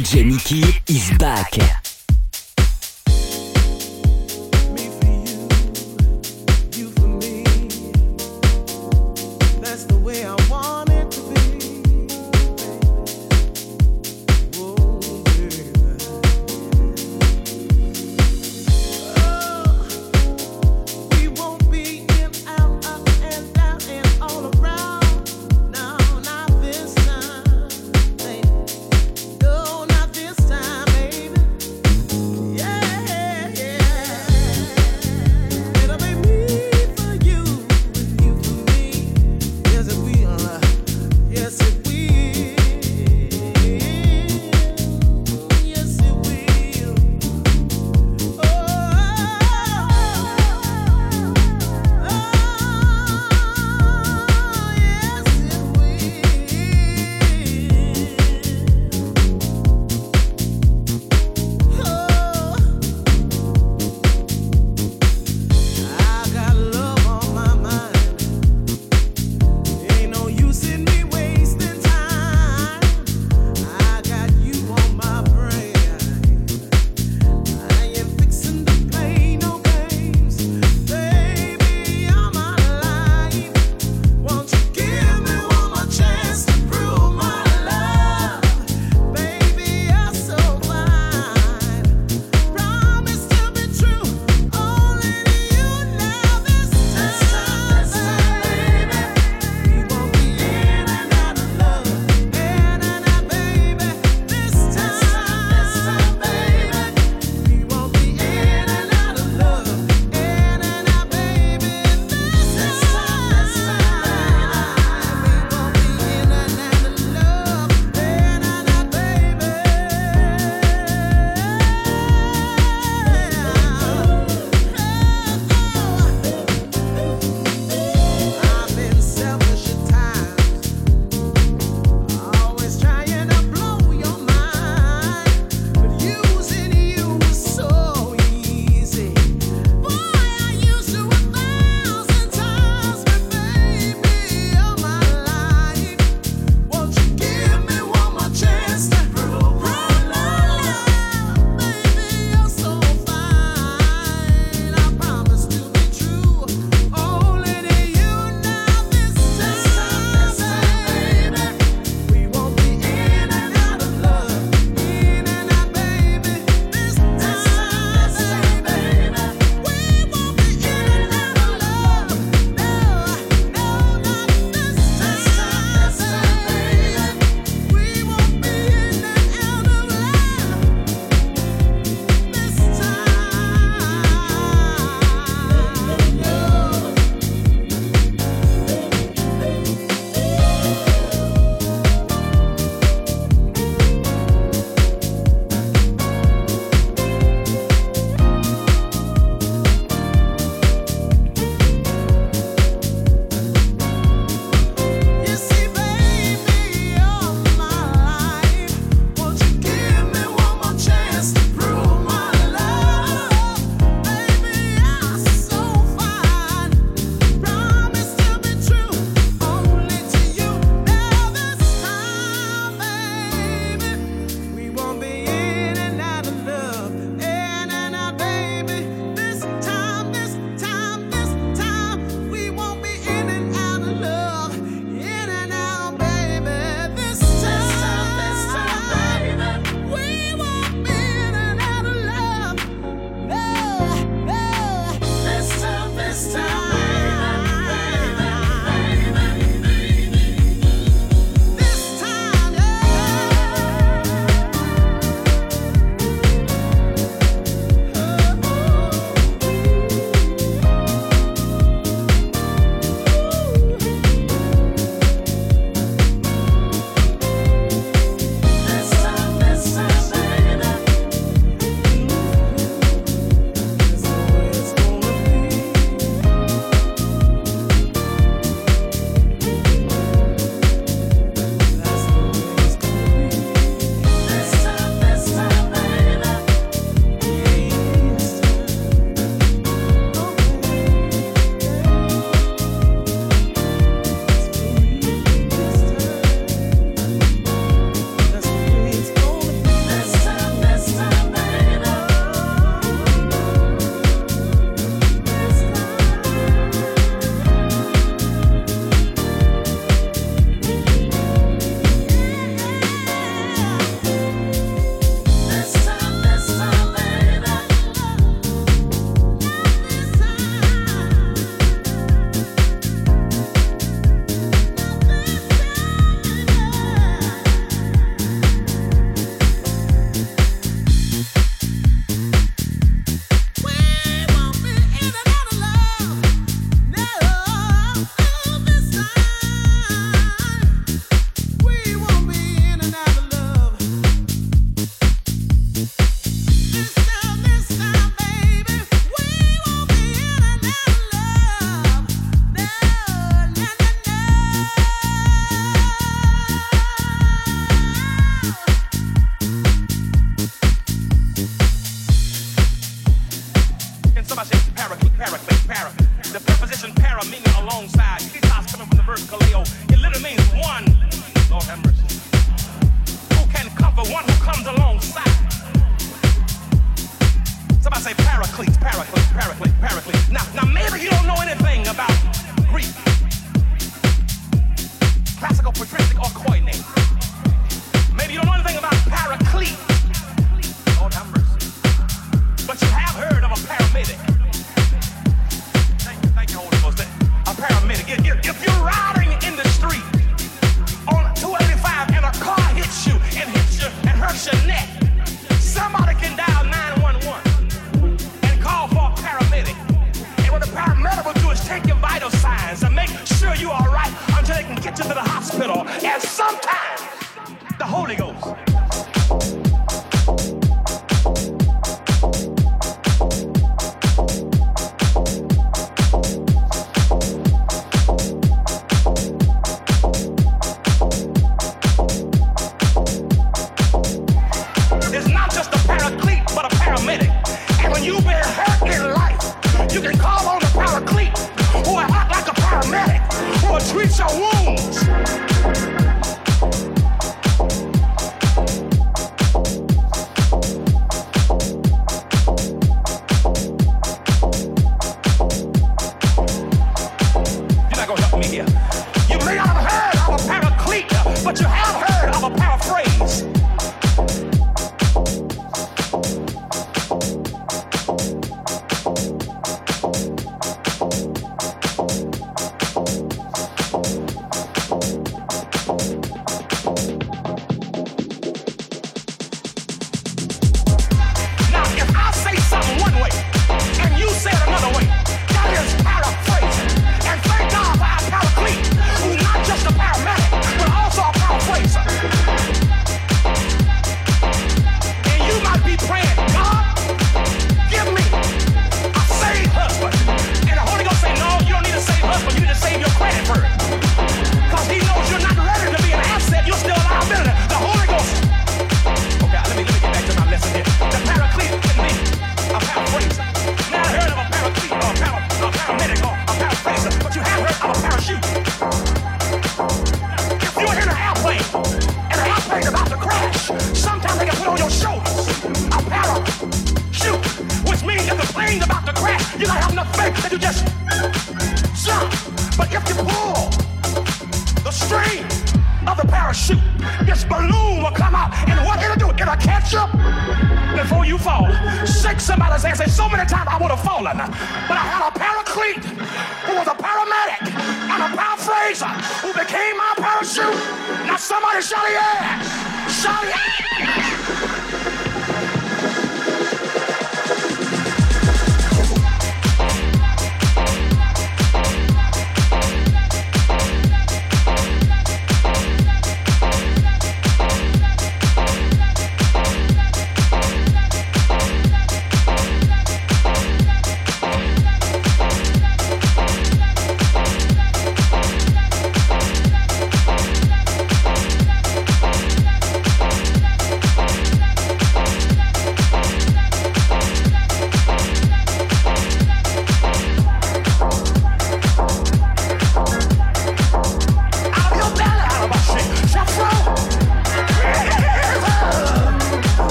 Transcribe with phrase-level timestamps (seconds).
[0.00, 1.89] DJ Mickey is back.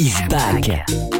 [0.00, 1.19] Is back.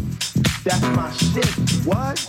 [0.63, 1.45] That's my shit.
[1.85, 2.21] What?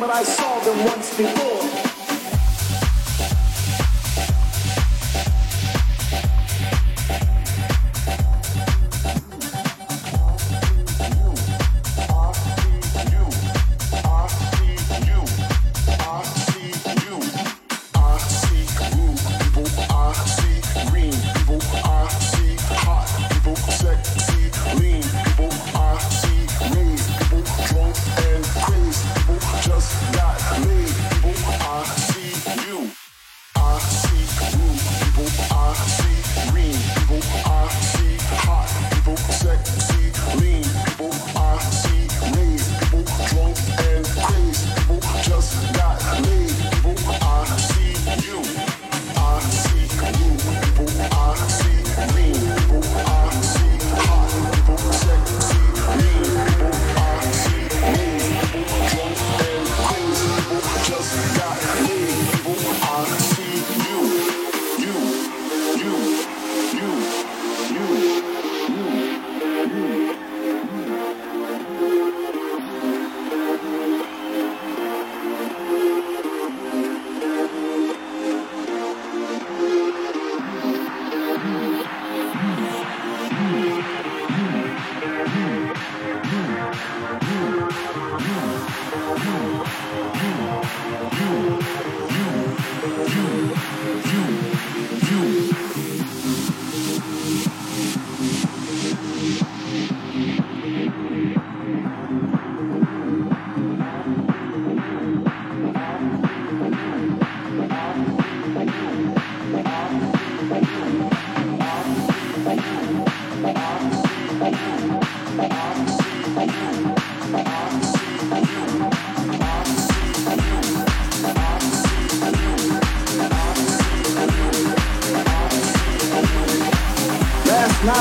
[0.00, 1.57] But I saw them once before.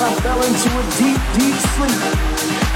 [0.07, 1.99] I fell into a deep, deep sleep.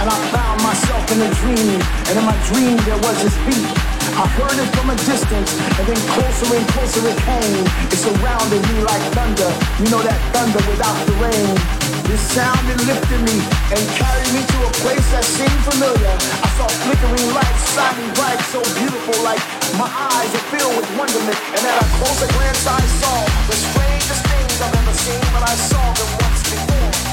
[0.04, 1.80] And I found myself in a dream,
[2.12, 3.72] and in my dream there was this beat.
[4.20, 7.64] I heard it from a distance, and then closer and closer it came.
[7.88, 9.48] It surrounded me like thunder.
[9.80, 11.56] You know that thunder without the rain.
[12.10, 13.40] This sound it lifted me
[13.72, 16.12] and carried me to a place that seemed familiar.
[16.44, 19.40] I saw flickering lights, shining bright, so beautiful, like
[19.80, 21.40] my eyes were filled with wonderment.
[21.56, 23.16] And at a closer glance, I saw
[23.48, 27.11] the strangest things I've ever seen, but I saw them once before.